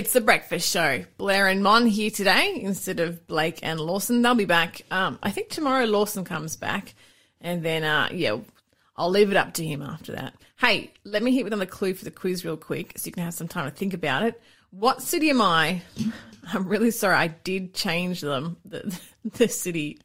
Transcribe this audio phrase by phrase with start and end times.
[0.00, 1.04] It's the breakfast show.
[1.18, 4.22] Blair and Mon here today instead of Blake and Lawson.
[4.22, 4.80] They'll be back.
[4.90, 6.94] Um, I think tomorrow Lawson comes back,
[7.42, 8.38] and then uh, yeah,
[8.96, 10.32] I'll leave it up to him after that.
[10.58, 13.24] Hey, let me hit with another clue for the quiz real quick, so you can
[13.24, 14.40] have some time to think about it.
[14.70, 15.82] What city am I?
[16.52, 17.16] I'm really sorry.
[17.16, 19.98] I did change them the, the city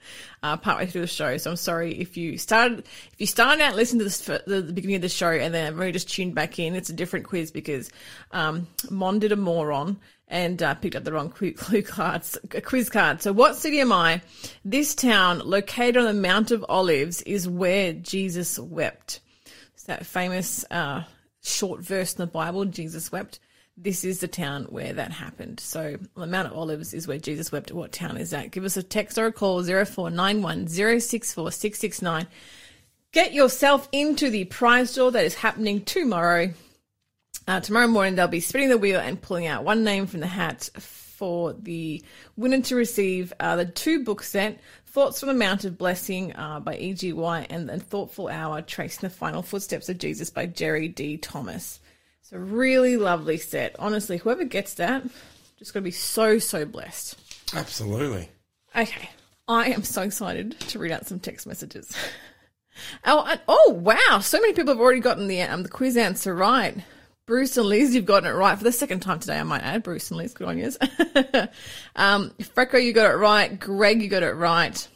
[0.43, 3.75] uh, partway through the show, so I'm sorry if you started if you started out
[3.75, 6.59] listening to this the, the beginning of the show and then really just tuned back
[6.59, 6.75] in.
[6.75, 7.89] It's a different quiz because
[8.31, 13.21] um, Mon did a moron and uh, picked up the wrong clue, cards, quiz card.
[13.21, 14.21] So, what city am I?
[14.63, 19.19] This town, located on the Mount of Olives, is where Jesus wept.
[19.73, 21.03] It's that famous uh,
[21.43, 23.39] short verse in the Bible, Jesus wept
[23.77, 25.59] this is the town where that happened.
[25.59, 27.71] So the Mount of Olives is where Jesus wept.
[27.71, 28.51] What town is that?
[28.51, 32.27] Give us a text or a call 0491 064 669.
[33.11, 36.53] Get yourself into the prize draw that is happening tomorrow.
[37.47, 40.27] Uh, tomorrow morning, they'll be spinning the wheel and pulling out one name from the
[40.27, 42.03] hat for the
[42.35, 46.59] winner to receive uh, the two book set, Thoughts from the Mount of Blessing uh,
[46.59, 46.75] by.
[47.13, 51.17] White and then Thoughtful Hour, Tracing the Final Footsteps of Jesus by Jerry D.
[51.17, 51.79] Thomas.
[52.25, 53.75] It's a really lovely set.
[53.77, 55.03] Honestly, whoever gets that,
[55.59, 57.19] just going to be so, so blessed.
[57.53, 58.29] Absolutely.
[58.75, 59.11] Okay.
[59.47, 61.95] I am so excited to read out some text messages.
[63.05, 64.17] oh, and, oh wow!
[64.21, 66.75] So many people have already gotten the um, the quiz answer right.
[67.27, 69.37] Bruce and Liz, you've gotten it right for the second time today.
[69.37, 70.65] I might add, Bruce and Liz, good on you.
[71.95, 73.59] um, Freco, you got it right.
[73.59, 74.87] Greg, you got it right.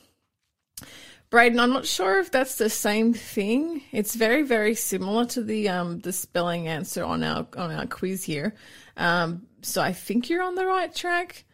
[1.30, 3.84] Braden, I'm not sure if that's the same thing.
[3.92, 8.24] It's very, very similar to the um, the spelling answer on our on our quiz
[8.24, 8.56] here.
[8.98, 11.46] Um, so I think you're on the right track.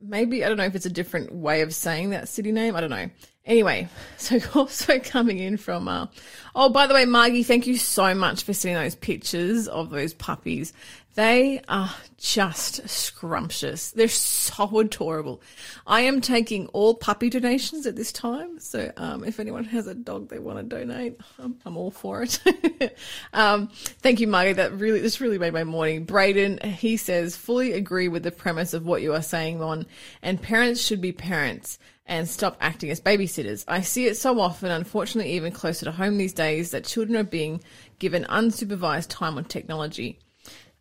[0.00, 2.74] Maybe I don't know if it's a different way of saying that city name.
[2.74, 3.10] I don't know.
[3.44, 6.06] Anyway, so also coming in from, uh,
[6.54, 10.14] oh, by the way, Margie, thank you so much for sending those pictures of those
[10.14, 10.72] puppies.
[11.14, 13.90] They are just scrumptious.
[13.90, 15.42] They're so adorable.
[15.86, 18.58] I am taking all puppy donations at this time.
[18.58, 22.22] So, um, if anyone has a dog they want to donate, I'm, I'm all for
[22.22, 22.96] it.
[23.34, 23.68] um,
[24.00, 24.54] thank you, Margie.
[24.54, 26.04] That really, this really made my morning.
[26.04, 29.84] Braden, he says, fully agree with the premise of what you are saying, Lon,
[30.22, 33.64] and parents should be parents and stop acting as babysitters.
[33.68, 37.24] I see it so often, unfortunately, even closer to home these days, that children are
[37.24, 37.62] being
[37.98, 40.18] given unsupervised time on technology.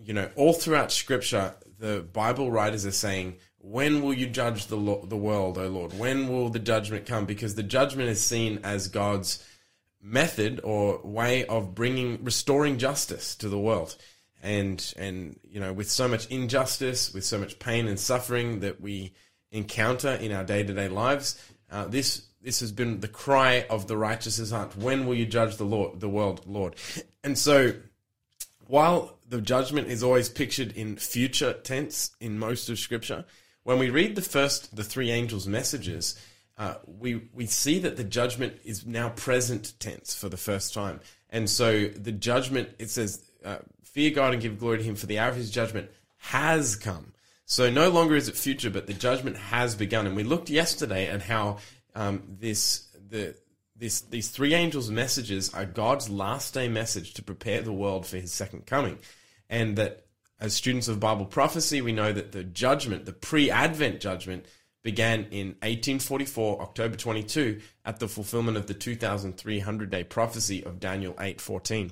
[0.00, 4.76] you know, all throughout Scripture, the Bible writers are saying, when will you judge the,
[4.76, 5.98] lo- the world, O Lord?
[5.98, 7.26] When will the judgment come?
[7.26, 9.44] Because the judgment is seen as God's
[10.00, 13.96] method or way of bringing, restoring justice to the world.
[14.40, 18.80] And, and, you know, with so much injustice, with so much pain and suffering that
[18.80, 19.14] we
[19.50, 21.42] encounter in our day to day lives,
[21.72, 24.76] uh, this this has been the cry of the righteous heart.
[24.76, 26.76] When will you judge the Lord, the world, Lord?
[27.24, 27.74] And so,
[28.66, 33.24] while the judgment is always pictured in future tense in most of Scripture,
[33.64, 36.18] when we read the first, the three angels' messages,
[36.56, 41.00] uh, we we see that the judgment is now present tense for the first time,
[41.30, 45.06] and so the judgment it says, uh, "Fear God and give glory to Him, for
[45.06, 47.12] the hour of His judgment has come."
[47.50, 50.06] So no longer is it future, but the judgment has begun.
[50.06, 51.58] And we looked yesterday at how
[51.98, 53.34] um, this the
[53.76, 58.18] this these three angels' messages are God's last day message to prepare the world for
[58.18, 58.98] His second coming,
[59.50, 60.06] and that
[60.40, 64.46] as students of Bible prophecy, we know that the judgment, the pre-Advent judgment,
[64.84, 71.14] began in 1844, October 22, at the fulfillment of the 2,300 day prophecy of Daniel
[71.14, 71.90] 8:14.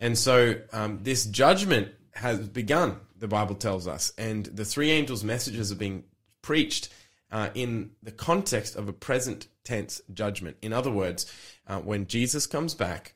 [0.00, 5.24] And so um, this judgment has begun, the Bible tells us, and the three angels'
[5.24, 6.04] messages are being
[6.42, 6.90] preached
[7.30, 10.56] uh, in the context of a present tense judgment.
[10.62, 11.30] In other words,
[11.66, 13.14] uh, when Jesus comes back,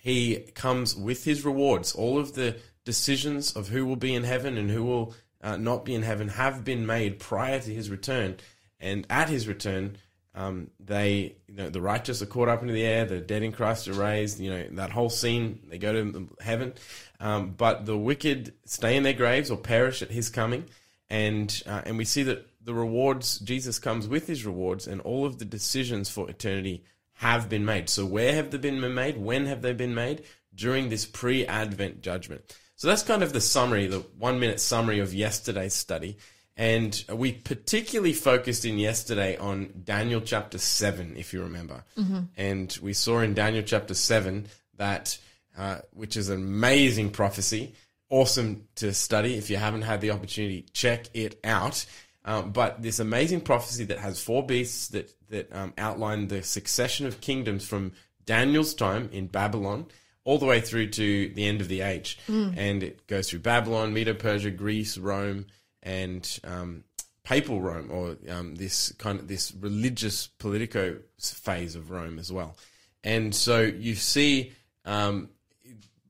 [0.00, 1.94] he comes with his rewards.
[1.94, 5.84] All of the decisions of who will be in heaven and who will uh, not
[5.84, 8.36] be in heaven have been made prior to his return.
[8.80, 9.98] And at his return,
[10.34, 13.52] um, they, you know, the righteous are caught up into the air, the dead in
[13.52, 16.74] Christ are raised, you know, that whole scene, they go to heaven.
[17.20, 20.64] Um, but the wicked stay in their graves or perish at his coming.
[21.10, 25.24] And, uh, and we see that the rewards, Jesus comes with his rewards, and all
[25.24, 26.84] of the decisions for eternity
[27.14, 27.88] have been made.
[27.88, 29.18] So, where have they been made?
[29.18, 30.24] When have they been made?
[30.54, 32.56] During this pre Advent judgment.
[32.76, 36.16] So, that's kind of the summary, the one minute summary of yesterday's study.
[36.58, 41.84] And we particularly focused in yesterday on Daniel chapter 7, if you remember.
[41.96, 42.20] Mm-hmm.
[42.36, 45.18] And we saw in Daniel chapter 7 that,
[45.56, 47.74] uh, which is an amazing prophecy,
[48.10, 49.36] awesome to study.
[49.36, 51.86] If you haven't had the opportunity, check it out.
[52.28, 57.06] Um, but this amazing prophecy that has four beasts that that um, outline the succession
[57.06, 57.92] of kingdoms from
[58.26, 59.86] Daniel's time in Babylon
[60.24, 62.54] all the way through to the end of the age, mm.
[62.54, 65.46] and it goes through Babylon, Medo Persia, Greece, Rome,
[65.82, 66.84] and um,
[67.24, 72.58] papal Rome, or um, this kind of this religious politico phase of Rome as well.
[73.02, 74.52] And so you see
[74.84, 75.30] um,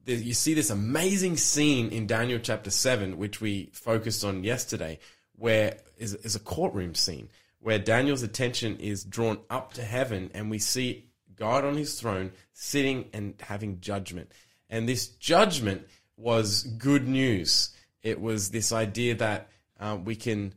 [0.05, 4.99] you see this amazing scene in Daniel chapter 7, which we focused on yesterday,
[5.39, 7.29] where is, is a courtroom scene
[7.61, 12.33] where Daniel's attention is drawn up to heaven and we see God on his throne
[12.53, 14.31] sitting and having judgment.
[14.69, 15.87] And this judgment
[16.17, 17.71] was good news.
[18.03, 19.49] It was this idea that
[19.79, 20.53] uh, we can,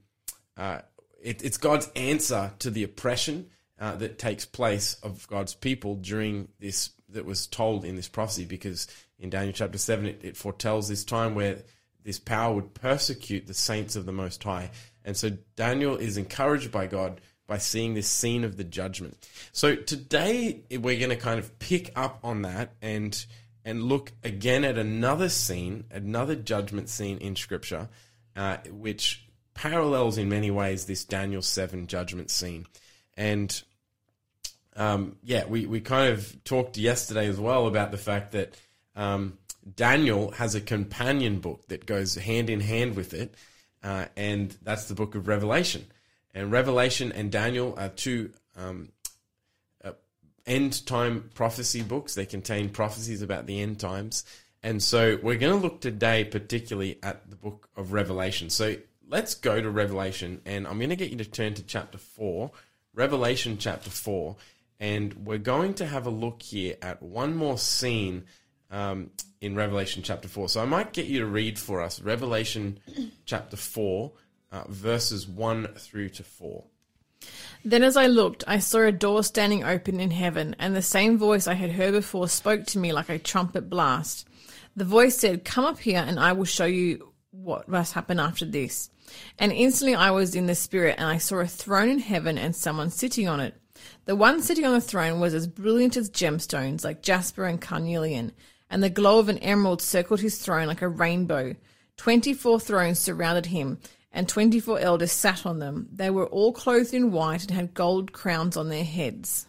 [0.57, 0.79] uh,
[1.21, 3.49] it, it's God's answer to the oppression
[3.79, 8.45] uh, that takes place of God's people during this, that was told in this prophecy,
[8.45, 8.87] because
[9.19, 11.59] in Daniel chapter 7, it, it foretells this time where
[12.03, 14.71] this power would persecute the saints of the Most High.
[15.03, 19.17] And so Daniel is encouraged by God by seeing this scene of the judgment.
[19.51, 23.25] So today we're going to kind of pick up on that and
[23.63, 27.89] and look again at another scene, another judgment scene in Scripture,
[28.35, 32.65] uh, which parallels in many ways this Daniel seven judgment scene.
[33.15, 33.61] And
[34.75, 38.55] um, yeah, we, we kind of talked yesterday as well about the fact that
[38.95, 39.37] um,
[39.75, 43.35] Daniel has a companion book that goes hand in hand with it,
[43.83, 45.85] uh, and that's the book of Revelation.
[46.33, 48.89] And Revelation and Daniel are two um,
[49.83, 49.91] uh,
[50.45, 52.15] end time prophecy books.
[52.15, 54.23] They contain prophecies about the end times.
[54.63, 58.49] And so we're going to look today particularly at the book of Revelation.
[58.49, 58.75] So
[59.07, 62.51] let's go to Revelation, and I'm going to get you to turn to chapter 4,
[62.93, 64.35] Revelation chapter 4.
[64.79, 68.25] And we're going to have a look here at one more scene
[68.71, 69.11] um,
[69.41, 70.49] in Revelation chapter 4.
[70.49, 72.79] So I might get you to read for us Revelation
[73.25, 74.11] chapter 4,
[74.51, 76.63] uh, verses 1 through to 4.
[77.63, 81.17] Then as I looked, I saw a door standing open in heaven, and the same
[81.17, 84.27] voice I had heard before spoke to me like a trumpet blast.
[84.75, 88.45] The voice said, Come up here, and I will show you what must happen after
[88.45, 88.89] this.
[89.37, 92.55] And instantly I was in the Spirit, and I saw a throne in heaven and
[92.55, 93.55] someone sitting on it.
[94.05, 98.31] The one sitting on the throne was as brilliant as gemstones, like jasper and carnelian
[98.71, 101.55] and the glow of an emerald circled his throne like a rainbow.
[101.97, 103.77] Twenty four thrones surrounded him,
[104.11, 105.89] and twenty four elders sat on them.
[105.93, 109.45] They were all clothed in white and had gold crowns on their heads.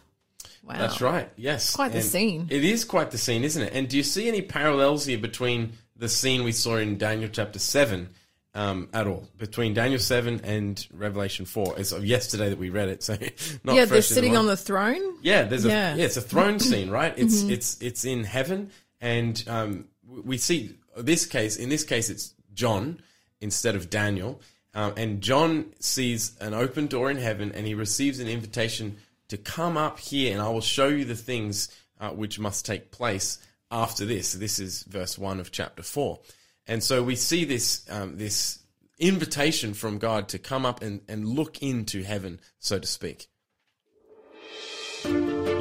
[0.63, 0.77] Wow.
[0.77, 1.29] That's right.
[1.35, 1.75] Yes.
[1.75, 2.47] Quite the scene.
[2.49, 3.73] It is quite the scene, isn't it?
[3.73, 7.59] And do you see any parallels here between the scene we saw in Daniel chapter
[7.59, 8.07] 7
[8.55, 9.27] um, at all?
[9.37, 11.79] Between Daniel 7 and Revelation 4.
[11.79, 13.17] It's of yesterday that we read it, so
[13.65, 15.17] not Yeah, they're sitting on the throne?
[15.21, 15.95] Yeah, there's yeah.
[15.95, 17.13] a yeah, it's a throne scene, right?
[17.17, 17.51] It's mm-hmm.
[17.51, 18.71] it's it's in heaven
[19.03, 21.57] and um, we see this case.
[21.57, 23.01] In this case, it's John
[23.41, 24.41] instead of Daniel,
[24.73, 29.37] um, and John sees an open door in heaven, and he receives an invitation to
[29.37, 31.69] come up here, and I will show you the things
[31.99, 34.33] uh, which must take place after this.
[34.33, 36.21] This is verse one of chapter four,
[36.65, 38.59] and so we see this um, this
[38.99, 43.27] invitation from God to come up and, and look into heaven, so to speak.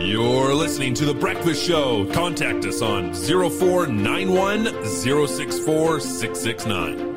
[0.04, 2.10] You're listening to The Breakfast Show.
[2.12, 7.12] Contact us on 0491 064 669.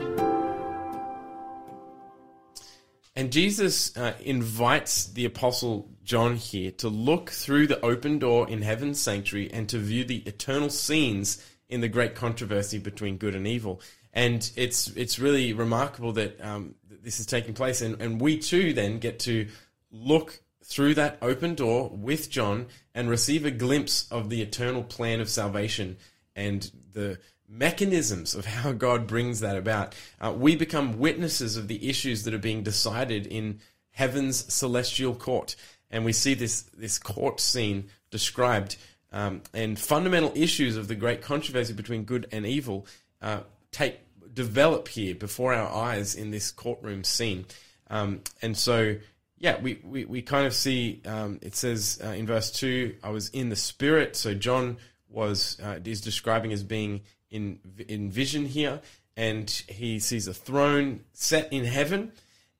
[3.15, 8.61] And Jesus uh, invites the apostle John here to look through the open door in
[8.61, 13.47] heaven's sanctuary and to view the eternal scenes in the great controversy between good and
[13.47, 13.81] evil.
[14.13, 18.73] And it's it's really remarkable that um, this is taking place, and, and we too
[18.73, 19.47] then get to
[19.91, 25.21] look through that open door with John and receive a glimpse of the eternal plan
[25.21, 25.97] of salvation
[26.35, 29.93] and the mechanisms of how God brings that about.
[30.19, 33.59] Uh, we become witnesses of the issues that are being decided in
[33.91, 35.55] heaven's celestial court,
[35.91, 38.77] and we see this this court scene described.
[39.11, 42.85] Um, and fundamental issues of the great controversy between good and evil
[43.21, 43.41] uh,
[43.71, 43.99] take
[44.33, 47.45] develop here before our eyes in this courtroom scene.
[47.89, 48.97] Um, and so
[49.37, 53.09] yeah, we, we, we kind of see um, it says uh, in verse two, I
[53.09, 54.15] was in the spirit.
[54.15, 54.77] So John
[55.09, 58.81] was uh, is describing as being in in vision here,
[59.17, 62.13] and he sees a throne set in heaven,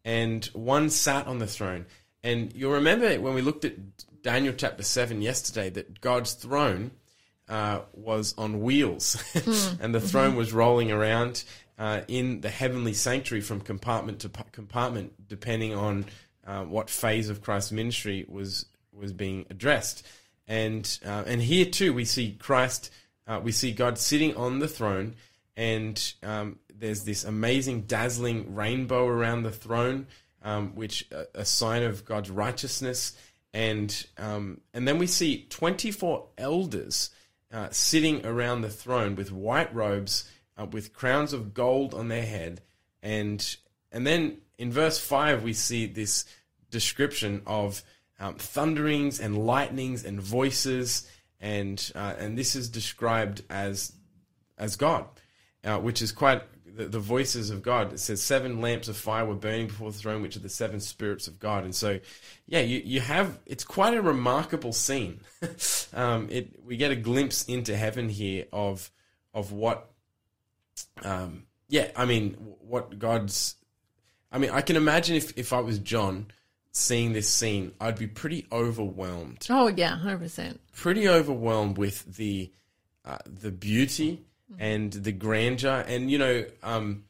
[0.03, 1.85] and one sat on the throne.
[2.23, 3.75] And you'll remember when we looked at
[4.21, 6.91] Daniel chapter seven yesterday that God's throne
[7.47, 9.79] uh, was on wheels, mm.
[9.79, 10.37] and the throne mm-hmm.
[10.37, 11.43] was rolling around
[11.77, 16.05] uh, in the heavenly sanctuary from compartment to compartment, depending on
[16.45, 20.05] uh, what phase of Christ's ministry was was being addressed.
[20.47, 22.91] And uh, and here too we see Christ,
[23.27, 25.15] uh, we see God sitting on the throne,
[25.57, 30.07] and um, there's this amazing, dazzling rainbow around the throne,
[30.43, 33.17] um, which uh, a, sign of God's righteousness.
[33.53, 37.09] And um, and then we see 24 elders
[37.51, 42.25] uh, sitting around the throne with white robes, uh, with crowns of gold on their
[42.25, 42.61] head,
[43.01, 43.55] and
[43.91, 46.25] and then in verse 5, we see this
[46.69, 47.83] description of
[48.19, 51.09] um, thunderings and lightnings and voices,
[51.39, 53.93] and uh, and this is described as
[54.57, 55.05] as God,
[55.63, 57.93] uh, which is quite the, the, voices of God.
[57.93, 60.79] It says seven lamps of fire were burning before the throne, which are the seven
[60.79, 61.63] spirits of God.
[61.63, 61.99] And so,
[62.45, 65.21] yeah, you, you have it's quite a remarkable scene.
[65.93, 68.89] um, it we get a glimpse into heaven here of
[69.33, 69.91] of what,
[71.03, 73.55] um, yeah, I mean what God's
[74.35, 76.27] I mean, I can imagine if, if I was John
[76.73, 79.47] seeing this scene, I'd be pretty overwhelmed.
[79.49, 80.59] Oh yeah, hundred percent.
[80.73, 82.51] Pretty overwhelmed with the
[83.05, 84.25] uh, the beauty
[84.59, 87.05] and the grandeur, and you know, um,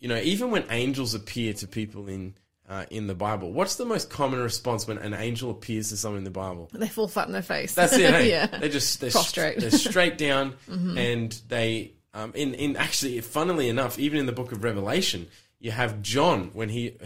[0.00, 2.34] you know, even when angels appear to people in
[2.68, 6.18] uh, in the Bible, what's the most common response when an angel appears to someone
[6.18, 6.70] in the Bible?
[6.72, 7.72] They fall flat on their face.
[7.72, 8.00] That's it.
[8.14, 8.30] Hey?
[8.30, 9.60] yeah, they just they're prostrate.
[9.60, 10.98] they're straight down, mm-hmm.
[10.98, 15.28] and they um, in in actually, funnily enough, even in the book of Revelation
[15.60, 16.96] you have John when he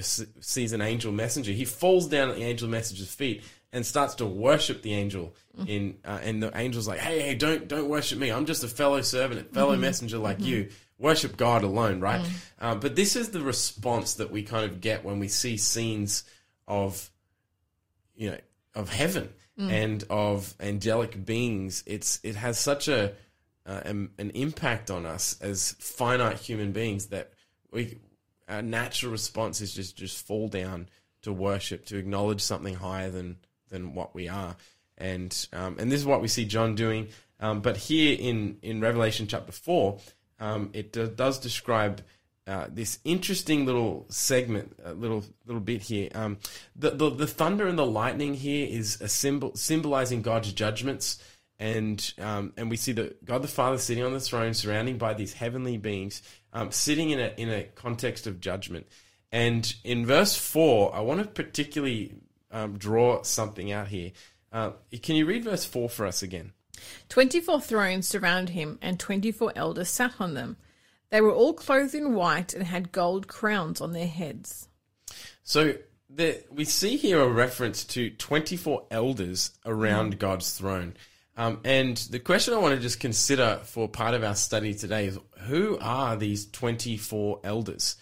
[0.41, 3.43] sees an angel messenger, he falls down at the angel messenger's feet
[3.73, 5.35] and starts to worship the angel.
[5.67, 8.31] In uh, and the angel's like, "Hey, hey, don't don't worship me.
[8.31, 9.83] I'm just a fellow servant, a fellow mm-hmm.
[9.83, 10.47] messenger like mm-hmm.
[10.47, 10.69] you.
[10.99, 12.31] Worship God alone, right?" Mm.
[12.61, 16.25] Uh, but this is the response that we kind of get when we see scenes
[16.67, 17.11] of,
[18.15, 18.39] you know,
[18.75, 19.71] of heaven mm.
[19.71, 21.83] and of angelic beings.
[21.87, 23.13] It's it has such a
[23.67, 27.33] uh, an, an impact on us as finite human beings that
[27.71, 27.99] we
[28.53, 30.89] our natural response is just just fall down
[31.23, 33.37] to worship, to acknowledge something higher than
[33.71, 34.57] than what we are,
[34.99, 37.09] and um, and this is what we see John doing.
[37.41, 39.99] Um, but here in in Revelation chapter four,
[40.39, 42.03] um, it do, does describe.
[42.45, 46.09] Uh, this interesting little segment, a little little bit here.
[46.13, 46.39] Um,
[46.75, 51.23] the, the, the thunder and the lightning here is a symbol symbolizing God's judgments,
[51.61, 55.15] and um, and we see that God the Father sitting on the throne, surrounding by
[55.15, 56.21] these heavenly beings,
[56.53, 58.87] um, sitting in a in a context of judgment.
[59.31, 62.15] And in verse four, I want to particularly
[62.51, 64.13] um, draw something out here.
[64.53, 66.53] Uh, can you read verse four for us again?
[67.09, 70.57] Twenty four thrones surrounded him, and twenty four elders sat on them.
[71.11, 74.69] They were all clothed in white and had gold crowns on their heads.
[75.43, 75.75] So
[76.09, 80.19] the, we see here a reference to 24 elders around mm.
[80.19, 80.95] God's throne.
[81.37, 85.07] Um, and the question I want to just consider for part of our study today
[85.07, 87.97] is who are these 24 elders?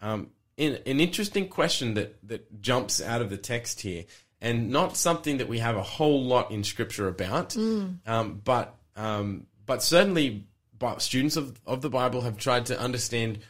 [0.00, 4.04] Um, in, an interesting question that, that jumps out of the text here,
[4.40, 7.96] and not something that we have a whole lot in scripture about, mm.
[8.06, 10.46] um, but, um, but certainly
[10.98, 13.40] students of, of the Bible have tried to understand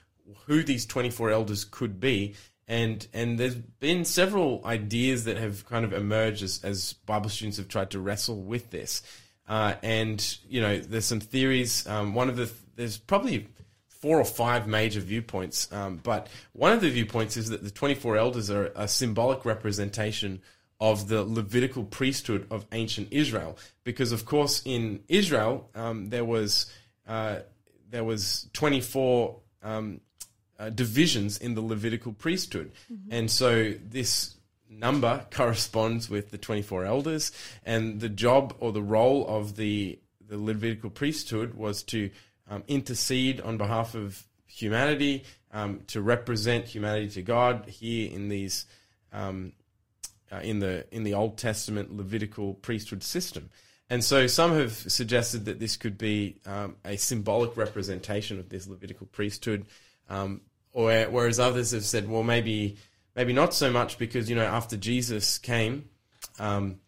[0.47, 2.35] who these 24 elders could be.
[2.69, 7.59] And, and there's been several ideas that have kind of emerged as, as Bible students
[7.59, 9.03] have tried to wrestle with this.
[9.49, 11.87] Uh, and you know, there's some theories.
[11.87, 13.49] Um, one of the there's probably
[13.89, 18.17] four or five major viewpoints, um, but one of the viewpoints is that the 24
[18.17, 20.41] elders are a symbolic representation
[20.81, 26.71] of the Levitical priesthood of ancient Israel, because of course in Israel um, there was
[27.09, 27.41] uh,
[27.89, 30.01] there was twenty four um,
[30.59, 32.73] uh, divisions in the Levitical priesthood,
[33.11, 34.36] and so this
[34.79, 37.33] number corresponds with the twenty four elders,
[37.65, 42.11] and the job or the role of the the Levitical priesthood was to
[42.51, 48.67] um, intercede on behalf of humanity, um, to represent humanity to God here in these
[49.13, 49.53] um,
[50.33, 53.51] uh, in the in the Old Testament Levitical priesthood system.
[53.89, 58.67] And so some have suggested that this could be um, a symbolic representation of this
[58.67, 59.67] Levitical priesthood,
[60.11, 60.41] um,
[60.73, 62.79] or whereas others have said, well, maybe
[63.17, 65.89] maybe not so much because you know after Jesus came,
[66.39, 66.79] um,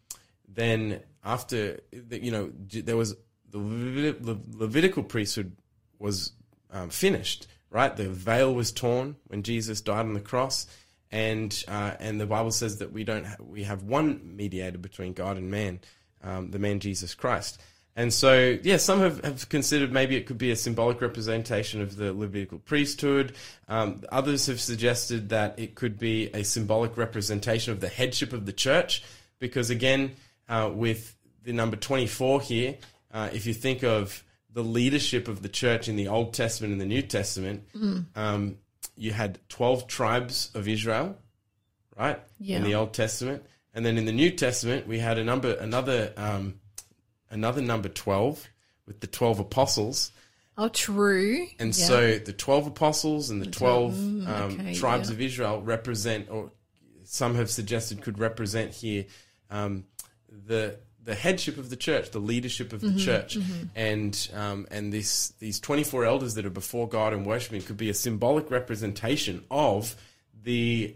[0.46, 3.16] then after you know there was
[3.50, 5.56] the Levitical priesthood
[5.98, 6.32] was
[6.70, 7.96] um, finished, right?
[7.96, 10.66] The veil was torn when Jesus died on the cross,
[11.10, 15.14] and uh, and the Bible says that we don't ha- we have one mediator between
[15.14, 15.80] God and man,
[16.22, 17.60] um, the man Jesus Christ.
[17.98, 21.96] And so, yeah, some have, have considered maybe it could be a symbolic representation of
[21.96, 23.34] the Levitical priesthood.
[23.66, 28.46] Um, others have suggested that it could be a symbolic representation of the headship of
[28.46, 29.02] the church,
[29.40, 30.12] because again,
[30.48, 32.76] uh, with the number 24 here,
[33.12, 36.80] uh, if you think of the leadership of the church in the Old Testament and
[36.80, 37.64] the New Testament,
[38.14, 38.58] um,
[38.96, 41.18] you had 12 tribes of Israel,
[41.98, 42.20] right?
[42.38, 42.58] Yeah.
[42.58, 43.42] In the Old Testament.
[43.74, 46.60] And then in the New Testament, we had a number, another, um,
[47.30, 48.48] another number 12
[48.86, 50.12] with the 12 apostles.
[50.56, 51.46] Oh, true.
[51.58, 51.84] And Yeah.
[51.86, 55.14] so the 12 apostles and the 12 Mm, um, okay, tribes yeah.
[55.14, 56.50] of Israel represent, or
[57.04, 59.04] some have suggested could represent here,
[59.50, 59.84] um,
[60.28, 63.38] the the headship of the church, the leadership of the Mm-hmm, church,
[63.74, 67.88] and um, and this these 24 elders that are before God and worshiping could be
[67.88, 69.94] a symbolic representation of
[70.42, 70.94] the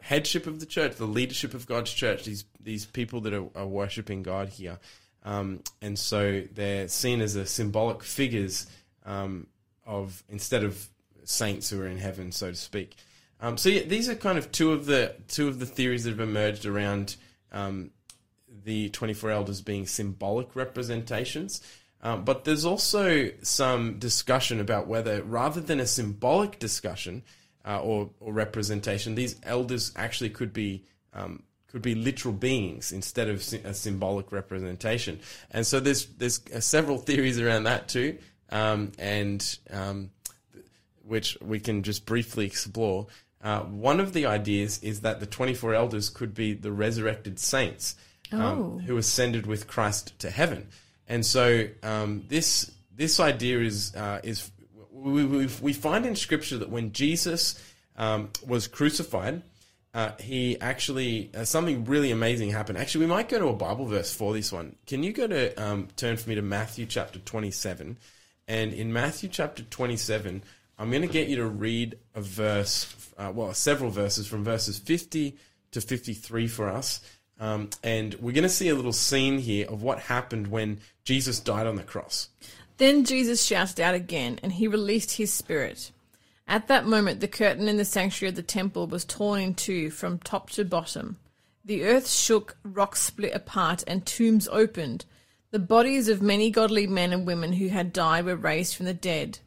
[0.00, 2.24] headship of the church, the leadership of God's church.
[2.24, 4.78] These these people that are, are worshiping God here,
[5.24, 8.66] um, and so they're seen as a symbolic figures
[9.04, 9.46] um,
[9.86, 10.88] of instead of
[11.24, 12.96] saints who are in heaven, so to speak.
[13.40, 16.10] Um, so yeah, these are kind of two of the two of the theories that
[16.10, 17.16] have emerged around
[17.52, 17.90] um,
[18.64, 21.60] the 24 elders being symbolic representations.
[22.02, 27.22] Um, but there's also some discussion about whether, rather than a symbolic discussion
[27.66, 33.28] uh, or, or representation, these elders actually could be um, could be literal beings instead
[33.28, 35.20] of a symbolic representation.
[35.50, 38.18] And so there's there's uh, several theories around that too,
[38.50, 40.10] um, and um,
[41.04, 43.06] which we can just briefly explore.
[43.42, 47.94] Uh, one of the ideas is that the 24 elders could be the resurrected saints
[48.32, 48.80] um, Oh.
[48.86, 50.68] who ascended with Christ to heaven.
[51.08, 54.50] And so um, this this idea is uh, is
[54.92, 57.58] we, we, we find in Scripture that when Jesus
[57.96, 59.42] um, was crucified,
[59.92, 62.78] uh, he actually uh, something really amazing happened.
[62.78, 64.76] Actually, we might go to a Bible verse for this one.
[64.86, 67.96] Can you go to um, turn for me to Matthew chapter twenty seven?
[68.46, 70.42] And in Matthew chapter twenty seven,
[70.78, 74.78] I'm going to get you to read a verse, uh, well, several verses from verses
[74.78, 75.36] fifty
[75.72, 77.00] to fifty three for us.
[77.38, 81.40] Um, and we're going to see a little scene here of what happened when Jesus
[81.40, 82.28] died on the cross.
[82.76, 85.90] Then Jesus shouted out again, and he released his spirit.
[86.50, 89.88] At that moment, the curtain in the sanctuary of the temple was torn in two
[89.88, 91.16] from top to bottom.
[91.64, 95.04] The earth shook, rocks split apart, and tombs opened.
[95.52, 98.94] The bodies of many godly men and women who had died were raised from the
[98.94, 99.38] dead.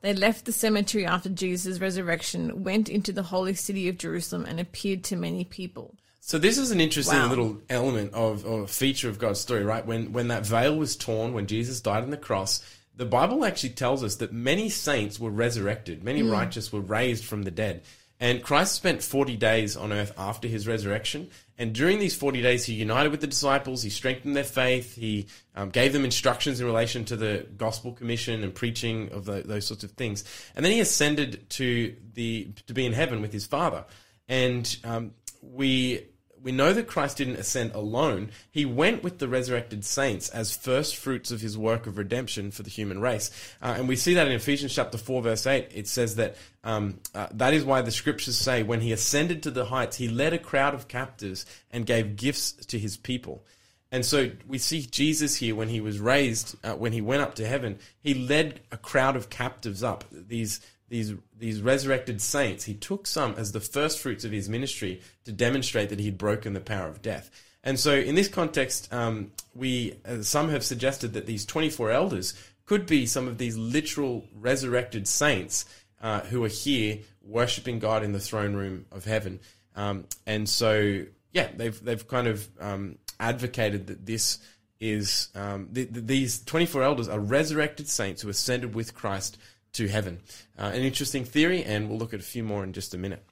[0.00, 4.58] They left the cemetery after Jesus' resurrection, went into the holy city of Jerusalem, and
[4.58, 5.94] appeared to many people.
[6.20, 7.28] So this is an interesting Wow.
[7.28, 9.84] little element of or feature of God's story, right?
[9.84, 12.62] When when that veil was torn, when Jesus died on the cross,
[12.96, 17.42] the Bible actually tells us that many saints were resurrected, many righteous were raised from
[17.42, 17.82] the dead.
[18.18, 21.28] And Christ spent 40 days on earth after his resurrection.
[21.58, 25.26] And during these 40 days, he united with the disciples, he strengthened their faith, he
[25.54, 29.66] um, gave them instructions in relation to the gospel commission and preaching of the, those
[29.66, 30.24] sorts of things.
[30.54, 33.84] And then he ascended to, the, to be in heaven with his Father.
[34.28, 36.06] And um, we
[36.46, 38.30] we know that Christ didn't ascend alone.
[38.52, 42.62] He went with the resurrected saints as first fruits of his work of redemption for
[42.62, 43.32] the human race.
[43.60, 45.72] Uh, and we see that in Ephesians chapter 4, verse 8.
[45.74, 49.50] It says that um, uh, that is why the scriptures say, when he ascended to
[49.50, 53.44] the heights, he led a crowd of captives and gave gifts to his people.
[53.90, 57.34] And so we see Jesus here when he was raised, uh, when he went up
[57.36, 60.04] to heaven, he led a crowd of captives up.
[60.12, 65.00] These these these resurrected saints, he took some as the first fruits of his ministry
[65.24, 67.30] to demonstrate that he'd broken the power of death.
[67.62, 71.90] And so, in this context, um, we uh, some have suggested that these twenty four
[71.90, 75.64] elders could be some of these literal resurrected saints
[76.00, 79.40] uh, who are here worshiping God in the throne room of heaven.
[79.74, 84.38] Um, and so, yeah, they've they've kind of um, advocated that this
[84.78, 89.38] is um, th- th- these 24 elders are resurrected saints who ascended with Christ
[89.76, 90.20] to heaven.
[90.58, 93.22] Uh, an interesting theory, and we'll look at a few more in just a minute.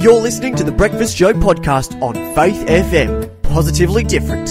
[0.00, 3.42] You're listening to the Breakfast Show podcast on Faith FM.
[3.42, 4.48] Positively different.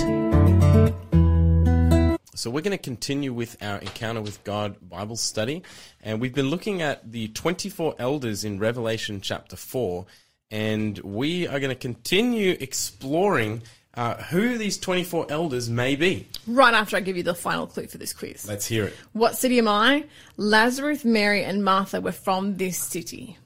[2.36, 5.64] So, we're going to continue with our Encounter with God Bible study,
[6.02, 10.06] and we've been looking at the 24 elders in Revelation chapter 4,
[10.50, 13.62] and we are going to continue exploring
[13.96, 16.28] uh, who these 24 elders may be.
[16.48, 18.48] Right after I give you the final clue for this quiz.
[18.48, 18.94] Let's hear it.
[19.14, 20.06] What city am I?
[20.38, 23.38] Lazarus, Mary, and Martha were from this city.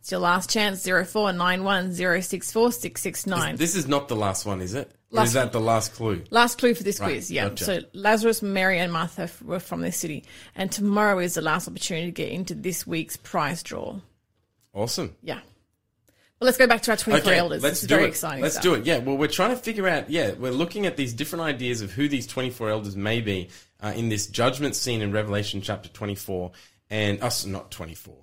[0.00, 3.56] It's your last chance 0491 064 669.
[3.56, 4.92] This is not the last one, is it?
[5.10, 6.22] Or Last is that the last clue?
[6.30, 7.48] Last clue for this Right, quiz, yeah.
[7.48, 7.64] gotcha.
[7.64, 12.06] So Lazarus, Mary, and Martha were from this city, and tomorrow is the last opportunity
[12.06, 14.00] to get into this week's prize draw.
[14.74, 15.16] Awesome.
[15.22, 15.40] Yeah.
[16.40, 17.62] Well, let's go back to our twenty-four elders.
[17.62, 18.10] let's this is do very it.
[18.10, 18.42] exciting.
[18.42, 18.62] Let's stuff.
[18.64, 18.84] do it.
[18.84, 20.10] Yeah, well, we're trying to figure out.
[20.10, 23.48] Yeah, we're looking at these different ideas of who these twenty-four elders may be
[23.82, 26.52] uh, in this judgment scene in Revelation chapter twenty-four,
[26.90, 28.16] and us not twenty-four.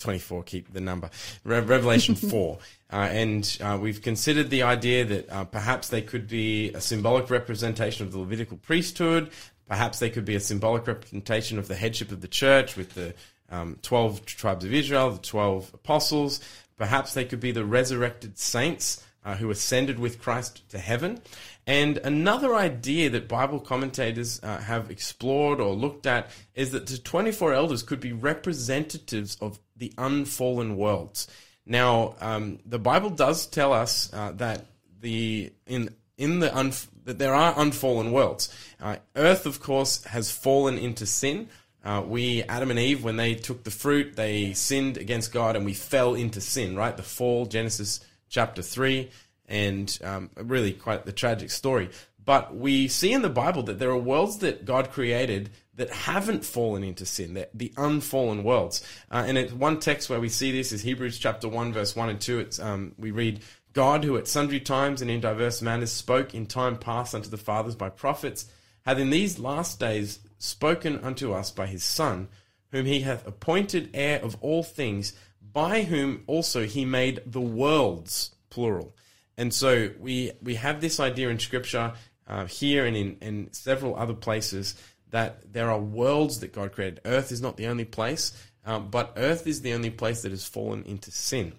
[0.00, 1.08] 24, keep the number.
[1.44, 2.58] Re- Revelation 4.
[2.92, 7.30] Uh, and uh, we've considered the idea that uh, perhaps they could be a symbolic
[7.30, 9.30] representation of the Levitical priesthood.
[9.66, 13.14] Perhaps they could be a symbolic representation of the headship of the church with the
[13.50, 16.40] um, 12 tribes of Israel, the 12 apostles.
[16.76, 21.20] Perhaps they could be the resurrected saints uh, who ascended with Christ to heaven.
[21.66, 26.98] And another idea that Bible commentators uh, have explored or looked at is that the
[26.98, 31.26] 24 elders could be representatives of the unfallen worlds.
[31.66, 34.66] Now, um, the Bible does tell us uh, that
[35.00, 38.54] the in in the unf- that there are unfallen worlds.
[38.80, 41.48] Uh, Earth, of course, has fallen into sin.
[41.84, 45.66] Uh, we, Adam and Eve, when they took the fruit, they sinned against God and
[45.66, 46.96] we fell into sin, right?
[46.96, 49.10] The fall, Genesis chapter 3,
[49.46, 51.90] and um, really quite the tragic story.
[52.24, 56.44] But we see in the Bible that there are worlds that God created that haven't
[56.44, 58.86] fallen into sin, the, unfallen worlds.
[59.10, 62.08] Uh, and it's one text where we see this is Hebrews chapter 1, verse 1
[62.08, 62.38] and 2.
[62.38, 63.40] It's, um, we read,
[63.72, 67.36] God, who at sundry times and in diverse manners spoke in time past unto the
[67.36, 68.46] fathers by prophets,
[68.86, 72.28] hath in these last days spoken unto us by his Son,
[72.70, 78.34] whom he hath appointed heir of all things, by whom also he made the worlds,
[78.50, 78.94] plural.
[79.36, 81.92] And so we we have this idea in Scripture
[82.26, 84.74] uh, here and in, in several other places
[85.10, 87.00] that there are worlds that God created.
[87.04, 88.32] Earth is not the only place,
[88.64, 91.52] um, but Earth is the only place that has fallen into sin.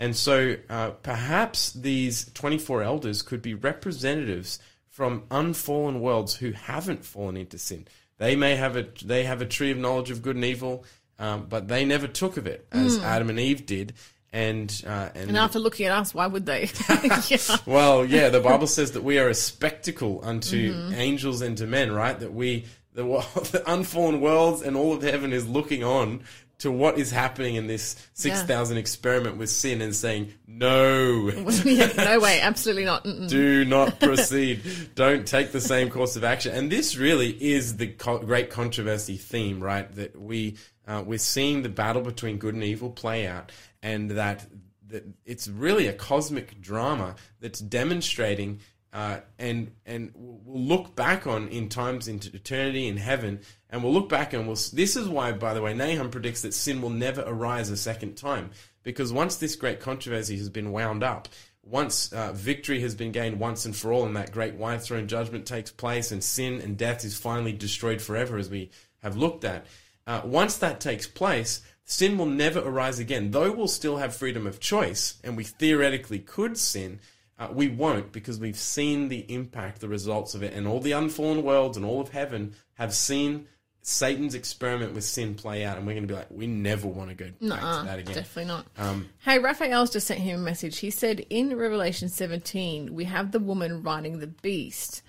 [0.00, 7.04] And so uh, perhaps these 24 elders could be representatives from unfallen worlds who haven't
[7.04, 7.86] fallen into sin.
[8.18, 10.84] They may have a they have a tree of knowledge of good and evil,
[11.18, 13.94] um, but they never took of it as Adam and Eve did.
[14.32, 16.68] And uh, and, And after looking at us, why would they?
[17.28, 17.38] yeah.
[17.64, 20.94] well, yeah, the Bible says that we are a spectacle unto Mm-hmm.
[20.94, 22.18] angels and to men, right?
[22.20, 23.04] That we, the,
[23.52, 26.24] the unfallen worlds and all of heaven is looking on
[26.58, 31.30] to what is happening in this 6,000 experiment with sin and saying, no,
[31.64, 33.04] yeah, no way, absolutely not.
[33.04, 33.28] Mm-mm.
[33.28, 34.62] do not proceed.
[34.94, 36.54] Don't take the same course of action.
[36.54, 39.90] And this really is the co- great controversy theme, right?
[39.94, 44.46] That we, uh, we're seeing the battle between good and evil play out and that,
[44.88, 48.60] that it's really a cosmic drama that's demonstrating
[48.92, 53.92] uh, and and we'll look back on in times into eternity in heaven, and we'll
[53.92, 54.56] look back and we'll.
[54.72, 58.16] This is why, by the way, Nahum predicts that sin will never arise a second
[58.16, 58.50] time,
[58.82, 61.28] because once this great controversy has been wound up,
[61.62, 65.06] once uh, victory has been gained once and for all, and that great white throne
[65.06, 68.70] judgment takes place, and sin and death is finally destroyed forever, as we
[69.02, 69.66] have looked at.
[70.06, 73.30] Uh, once that takes place, sin will never arise again.
[73.30, 77.00] Though we'll still have freedom of choice, and we theoretically could sin,
[77.38, 80.92] uh, we won't because we've seen the impact, the results of it, and all the
[80.92, 83.46] unfallen worlds and all of heaven have seen
[83.82, 87.10] Satan's experiment with sin play out, and we're going to be like, we never want
[87.10, 88.14] to go back Nuh-uh, to that again.
[88.14, 88.66] Definitely not.
[88.76, 90.78] Um, hey, Raphael's just sent him a message.
[90.78, 95.02] He said in Revelation 17, we have the woman riding the beast,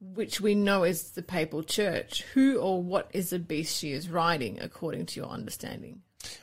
[0.00, 2.22] which we know is the papal church.
[2.34, 6.00] Who or what is the beast she is riding, according to your understanding?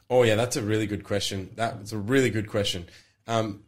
[0.09, 1.49] Oh yeah, that's a really good question.
[1.55, 2.87] That's a really good question.
[3.27, 3.63] Um,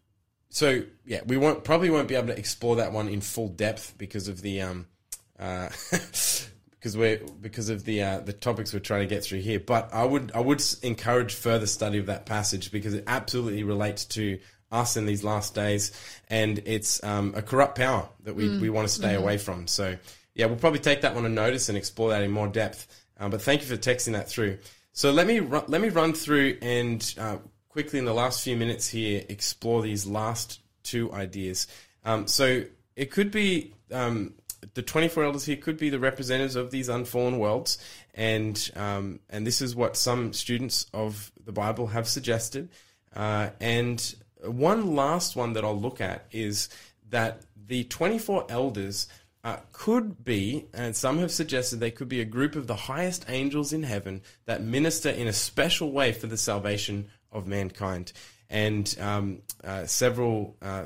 [0.54, 3.96] so yeah, we won't probably won't be able to explore that one in full depth
[3.98, 4.86] because of the um,
[5.39, 9.60] uh, because we're because of the uh, the topics we're trying to get through here.
[9.60, 14.06] But I would I would encourage further study of that passage because it absolutely relates
[14.06, 14.38] to
[14.72, 15.92] us in these last days,
[16.30, 19.66] and it's um, a corrupt power that we, we want to stay away from.
[19.66, 19.98] So
[20.36, 22.86] yeah, we'll probably take that one a notice and explore that in more depth.
[23.20, 24.60] Um, but thank you for texting that through.
[24.92, 27.38] So let me ru- let me run through and uh,
[27.74, 31.66] quickly in the last few minutes here explore these last two ideas.
[32.06, 32.64] Um, so
[32.96, 34.36] it could be um,
[34.76, 37.80] the 24 elders here could be the representatives of these unfallen worlds,
[38.14, 42.70] and um, and this is what some students of the Bible have suggested.
[43.16, 46.70] Uh, and one last one that I'll look at is
[47.10, 49.08] that the 24 elders
[49.44, 53.26] uh, could be, and some have suggested they could be a group of the highest
[53.30, 58.13] angels in heaven that minister in a special way for the salvation of mankind.
[58.50, 60.86] And um, uh, several uh,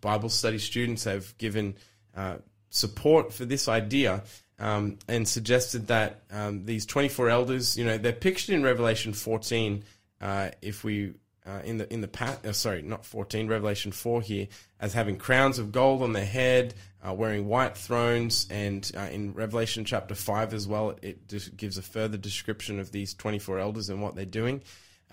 [0.00, 1.76] Bible study students have given
[2.16, 2.38] uh,
[2.70, 4.24] support for this idea
[4.58, 9.84] um, and suggested that um, these 24 elders, you know, they're pictured in Revelation 14.
[10.20, 11.14] Uh, if we
[11.46, 14.48] uh, in the in the pat, uh, sorry, not 14, Revelation 4 here,
[14.80, 20.14] as having crowns of gold on their head, wearing white thrones, and in Revelation chapter
[20.14, 24.14] 5 as well, it just gives a further description of these 24 elders and what
[24.14, 24.62] they're doing.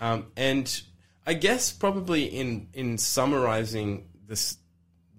[0.02, 0.82] Um, and
[1.24, 4.58] I guess probably in in summarizing this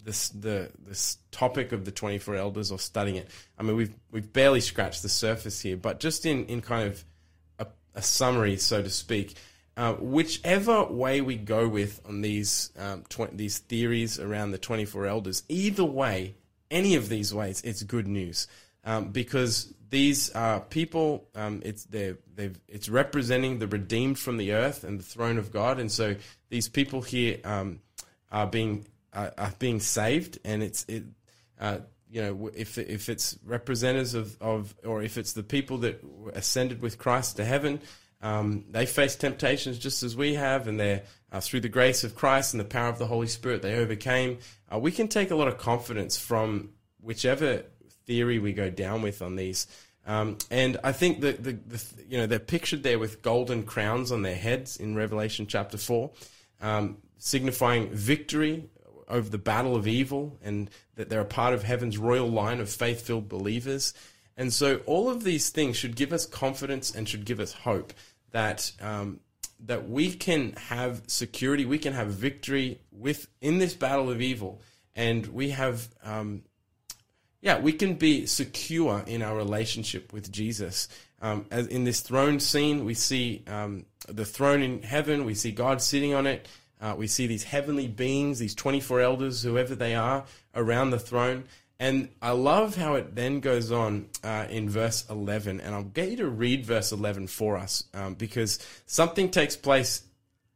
[0.03, 4.31] this the this topic of the 24 elders or studying it, I mean we've we've
[4.33, 7.05] barely scratched the surface here, but just in in kind of
[7.59, 9.35] a, a summary, so to speak.
[9.75, 15.07] Uh, whichever way we go with on these um, tw- these theories around the 24
[15.07, 16.35] elders, either way,
[16.69, 18.47] any of these ways, it's good news
[18.83, 21.29] um, because these are people.
[21.35, 22.15] Um, it's they
[22.67, 26.15] it's representing the redeemed from the earth and the throne of God, and so
[26.49, 27.79] these people here um,
[28.31, 31.03] are being uh, are being saved, and it's it.
[31.59, 31.77] Uh,
[32.09, 36.03] you know, if if it's representatives of, of, or if it's the people that
[36.33, 37.79] ascended with Christ to heaven,
[38.19, 42.15] um, they face temptations just as we have, and they're uh, through the grace of
[42.15, 44.39] Christ and the power of the Holy Spirit, they overcame.
[44.73, 47.63] Uh, we can take a lot of confidence from whichever
[48.05, 49.67] theory we go down with on these.
[50.05, 54.11] Um, and I think that the, the, you know they're pictured there with golden crowns
[54.11, 56.11] on their heads in Revelation chapter four,
[56.61, 58.69] um, signifying victory
[59.07, 62.69] over the battle of evil, and that they're a part of heaven's royal line of
[62.69, 63.93] faith-filled believers.
[64.35, 67.93] And so all of these things should give us confidence and should give us hope
[68.31, 69.21] that um,
[69.65, 74.61] that we can have security, we can have victory with in this battle of evil,
[74.95, 75.87] and we have.
[76.03, 76.43] Um,
[77.43, 80.87] yeah, we can be secure in our relationship with Jesus.
[81.21, 85.25] Um, as in this throne scene, we see um, the throne in heaven.
[85.25, 86.47] We see God sitting on it.
[86.79, 90.23] Uh, we see these heavenly beings, these 24 elders, whoever they are,
[90.55, 91.43] around the throne.
[91.81, 95.59] And I love how it then goes on uh, in verse 11.
[95.59, 100.01] And I'll get you to read verse 11 for us um, because something takes place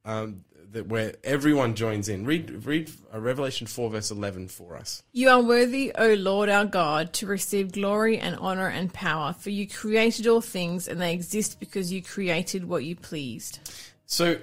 [0.05, 0.45] um,
[0.77, 2.23] that where everyone joins in.
[2.23, 5.01] Read, read uh, Revelation 4, verse 11 for us.
[5.11, 9.49] You are worthy, O Lord our God, to receive glory and honor and power, for
[9.49, 13.59] you created all things, and they exist because you created what you pleased.
[14.05, 14.37] So,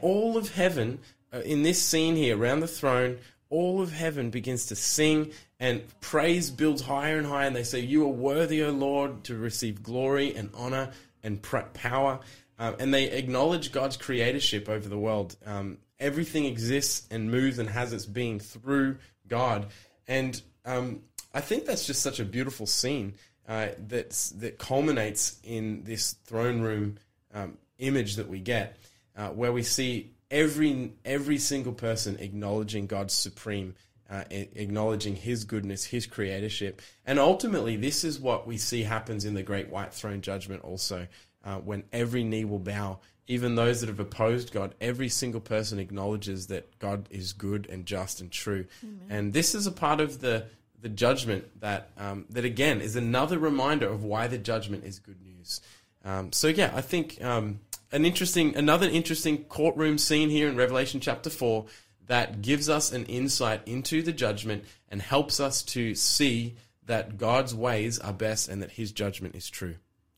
[0.00, 0.98] all of heaven,
[1.30, 3.18] uh, in this scene here around the throne,
[3.50, 7.46] all of heaven begins to sing and praise builds higher and higher.
[7.46, 10.90] And they say, You are worthy, O Lord, to receive glory and honor
[11.22, 12.20] and power.
[12.58, 15.36] Um, and they acknowledge God's creatorship over the world.
[15.44, 19.66] Um, everything exists and moves and has its being through God.
[20.08, 21.00] And um,
[21.34, 23.14] I think that's just such a beautiful scene
[23.48, 26.98] uh, that culminates in this throne room
[27.34, 28.76] um, image that we get,
[29.16, 33.74] uh, where we see every every single person acknowledging God's supreme,
[34.10, 39.34] uh, acknowledging His goodness, His creatorship, and ultimately, this is what we see happens in
[39.34, 40.64] the Great White Throne Judgment.
[40.64, 41.06] Also,
[41.46, 45.78] uh, when every knee will bow, even those that have opposed God, every single person
[45.78, 49.06] acknowledges that God is good and just and true, Amen.
[49.08, 50.46] and this is a part of the
[50.82, 55.22] the judgment that um, that again is another reminder of why the judgment is good
[55.22, 55.62] news.
[56.04, 57.60] Um, so yeah, I think um,
[57.92, 61.66] an interesting, another interesting courtroom scene here in Revelation chapter 4
[62.06, 67.54] that gives us an insight into the judgment and helps us to see that God's
[67.54, 69.76] ways are best and that his judgment is true.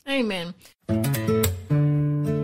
[0.09, 0.55] Amen.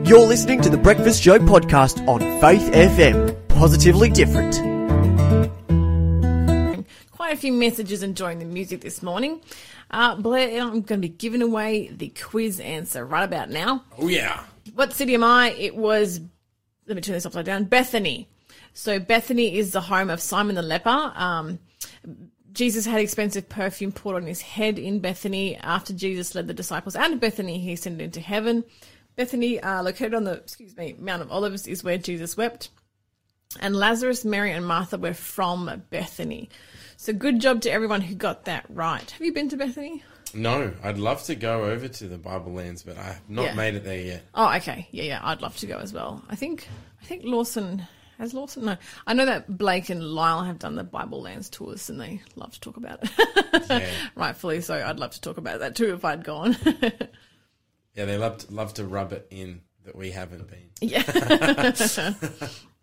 [0.07, 3.49] You're listening to the Breakfast Show podcast on Faith FM.
[3.49, 4.55] Positively different.
[7.13, 9.41] Quite a few messages enjoying the music this morning.
[9.91, 13.85] Uh, Blair, I'm going to be giving away the quiz answer right about now.
[13.99, 15.51] Oh, yeah what city am I?
[15.53, 16.21] It was,
[16.87, 18.29] let me turn this upside down, Bethany.
[18.73, 21.13] So Bethany is the home of Simon the leper.
[21.15, 21.59] Um,
[22.55, 25.57] Jesus had expensive perfume poured on his head in Bethany.
[25.57, 28.65] After Jesus led the disciples out of Bethany, he ascended into heaven.
[29.17, 32.71] Bethany, uh, located on the excuse me Mount of Olives, is where Jesus wept.
[33.61, 36.49] And Lazarus, Mary, and Martha were from Bethany.
[36.97, 39.09] So good job to everyone who got that right.
[39.11, 40.03] Have you been to Bethany?
[40.33, 43.55] No, I'd love to go over to the Bible lands, but I have not yeah.
[43.55, 44.23] made it there yet.
[44.35, 44.89] Oh, okay.
[44.91, 46.25] Yeah, yeah, I'd love to go as well.
[46.29, 46.67] I think
[47.01, 47.87] I think Lawson
[48.19, 48.65] Has Lawson?
[48.65, 48.77] No.
[49.07, 52.53] I know that Blake and Lyle have done the Bible Lands tours and they love
[52.53, 53.11] to talk about it.
[53.69, 53.91] Yeah.
[54.15, 54.75] Rightfully so.
[54.75, 56.57] I'd love to talk about that too if I'd gone.
[57.95, 60.71] Yeah, they love to, love to rub it in that we haven't been.
[60.81, 61.73] yeah.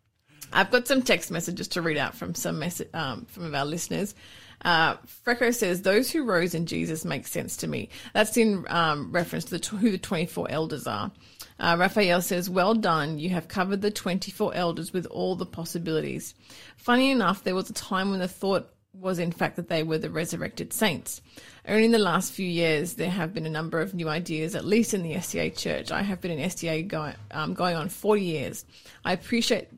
[0.53, 4.15] I've got some text messages to read out from some um, from of our listeners.
[4.63, 9.11] Uh, Freco says, "Those who rose in Jesus make sense to me." That's in um,
[9.11, 11.11] reference to the, tw- who the twenty-four elders are.
[11.59, 13.19] Uh, Raphael says, "Well done.
[13.19, 16.35] You have covered the twenty-four elders with all the possibilities."
[16.77, 19.97] Funny enough, there was a time when the thought was in fact that they were
[19.97, 21.21] the resurrected saints.
[21.67, 24.65] Only in the last few years, there have been a number of new ideas, at
[24.65, 25.91] least in the SDA church.
[25.91, 28.65] I have been in SDA um, going on 40 years.
[29.05, 29.69] I appreciate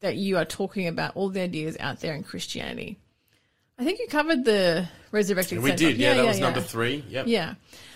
[0.00, 2.98] that you are talking about all the ideas out there in Christianity.
[3.78, 6.44] I think you covered the resurrected We did, yeah, that was yeah.
[6.44, 7.04] number three.
[7.08, 7.26] Yep.
[7.28, 7.54] Yeah.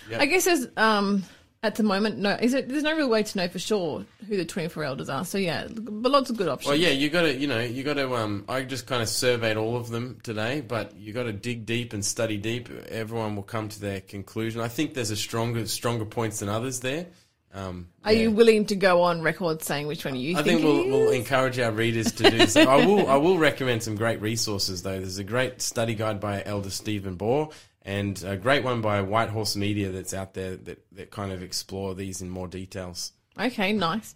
[0.09, 0.21] Yep.
[0.21, 1.23] I guess there's, um,
[1.63, 4.37] at the moment, no, is it, there's no real way to know for sure who
[4.37, 5.23] the 24 elders are.
[5.23, 6.69] So yeah, but lots of good options.
[6.69, 8.13] Well, yeah, you got to, you know, you got to.
[8.15, 11.65] Um, I just kind of surveyed all of them today, but you got to dig
[11.65, 12.69] deep and study deep.
[12.89, 14.59] Everyone will come to their conclusion.
[14.59, 17.07] I think there's a stronger, stronger points than others there.
[17.53, 18.21] Um, Are yeah.
[18.21, 21.11] you willing to go on record saying which one you I think, think we'll, we'll
[21.11, 22.63] encourage our readers to do so.
[22.63, 24.99] I will I will recommend some great resources though.
[24.99, 29.29] There's a great study guide by Elder Stephen Bohr and a great one by White
[29.29, 33.11] Horse Media that's out there that, that kind of explore these in more details.
[33.39, 34.15] Okay, nice.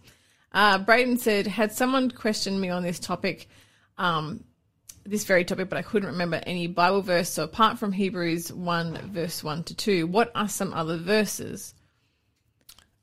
[0.54, 3.50] Uh, Braden said, had someone questioned me on this topic,
[3.98, 4.44] um,
[5.06, 7.30] this very topic, but I couldn't remember any Bible verse.
[7.30, 11.74] So apart from Hebrews 1, verse 1 to 2, what are some other verses?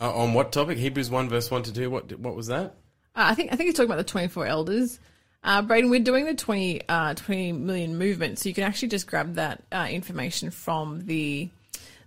[0.01, 0.79] Uh, on what topic?
[0.79, 1.91] Hebrews one verse one to two.
[1.91, 2.77] What what was that?
[3.17, 4.99] Uh, I think I think he's talking about the 24 elders.
[5.45, 9.07] Uh, Braden, we're doing the 20, uh, 20 million movement, so you can actually just
[9.07, 11.51] grab that uh, information from the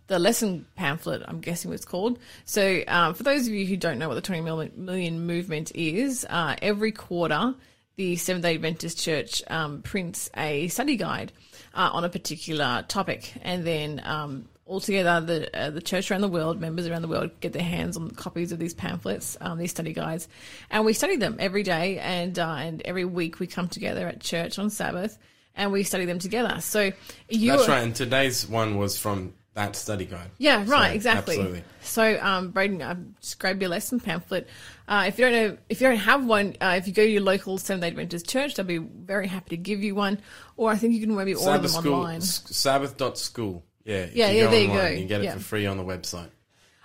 [0.07, 1.21] the lesson pamphlet.
[1.27, 2.17] I'm guessing it's called.
[2.45, 5.71] So, um, for those of you who don't know what the 20 million, million movement
[5.75, 7.53] is, uh, every quarter
[7.97, 11.31] the Seventh Day Adventist Church um, prints a study guide
[11.73, 16.27] uh, on a particular topic, and then um, altogether the uh, the church around the
[16.27, 19.71] world, members around the world, get their hands on copies of these pamphlets, um, these
[19.71, 20.27] study guides,
[20.69, 24.19] and we study them every day, and uh, and every week we come together at
[24.21, 25.17] church on Sabbath
[25.55, 26.61] and we study them together.
[26.61, 26.91] So
[27.29, 27.83] you That's right.
[27.83, 30.29] And today's one was from that study guide.
[30.37, 31.35] yeah, right, So, exactly.
[31.37, 31.63] Absolutely.
[31.81, 34.47] So, um, Braden, um, just grab your lesson pamphlet.
[34.87, 37.09] Uh, if you don't know, if you don't have one, uh, if you go to
[37.09, 40.19] your local Seventh Day Adventist church, they'll be very happy to give you one.
[40.57, 42.17] Or I think you can maybe order Sabbath them school, online.
[42.17, 43.63] s- Sabbath.school.
[43.87, 44.07] Yeah.
[44.13, 44.87] Yeah, you yeah, there you go.
[44.87, 45.33] You can get it Yeah.
[45.33, 46.29] for free on the website.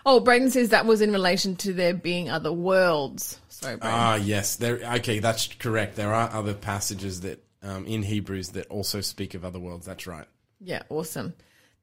[0.07, 3.39] Oh, Braden says that was in relation to there being other worlds.
[3.49, 3.95] Sorry, Braden.
[3.95, 4.57] Ah, yes.
[4.57, 4.81] There.
[4.97, 5.97] Okay, that's correct.
[5.97, 9.87] There are other passages that um, in Hebrews that also speak of other worlds.
[9.87, 10.27] That's right.
[10.61, 11.35] Yeah, awesome.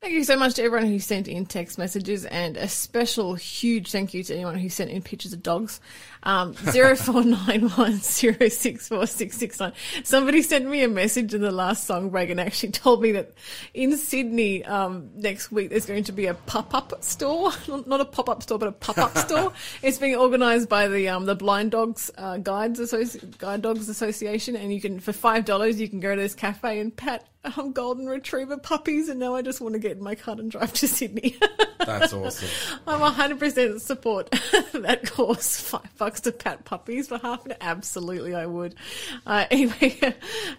[0.01, 3.91] Thank you so much to everyone who sent in text messages, and a special huge
[3.91, 5.81] thank you to anyone who sent in pictures of dogs.
[6.23, 9.73] Um, zero four nine one zero six four six six nine.
[10.03, 13.31] Somebody sent me a message in the last song break and actually told me that
[13.73, 17.51] in Sydney um, next week there's going to be a pop up store,
[17.85, 19.53] not a pop up store, but a pop up store.
[19.81, 24.55] It's being organised by the um, the Blind Dogs uh, Guides Associ- Guide Dogs Association,
[24.55, 27.71] and you can for five dollars you can go to this cafe and pat um,
[27.71, 29.09] golden retriever puppies.
[29.09, 31.37] And now I just want to get in my car and drive to Sydney.
[31.79, 32.49] That's awesome.
[32.87, 34.29] I'm 100% support
[34.73, 35.59] that cause.
[35.59, 37.57] Five bucks to pat puppies for half an hour.
[37.61, 38.75] Absolutely, I would.
[39.25, 39.97] Uh, anyway,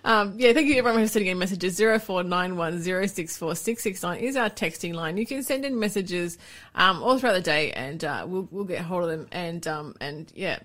[0.04, 1.78] um, yeah, thank you everyone for sending in messages.
[1.78, 5.16] 0491064669 is our texting line.
[5.16, 6.36] You can send in messages
[6.74, 9.28] um, all throughout the day and uh, we'll, we'll get hold of them.
[9.32, 10.58] And, um, and yeah,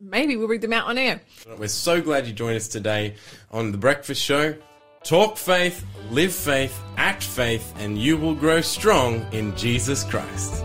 [0.00, 1.20] maybe we'll read them out on air.
[1.58, 3.14] We're so glad you joined us today
[3.50, 4.56] on the Breakfast Show.
[5.02, 10.64] Talk faith, live faith, act faith, and you will grow strong in Jesus Christ.